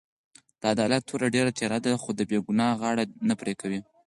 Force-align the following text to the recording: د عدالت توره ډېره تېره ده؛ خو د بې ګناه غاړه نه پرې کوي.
د 0.61 0.63
عدالت 0.73 1.01
توره 1.09 1.27
ډېره 1.35 1.51
تېره 1.59 1.77
ده؛ 1.85 1.91
خو 2.01 2.09
د 2.15 2.21
بې 2.29 2.39
ګناه 2.47 2.73
غاړه 2.81 3.03
نه 3.27 3.33
پرې 3.41 3.53
کوي. 3.61 3.79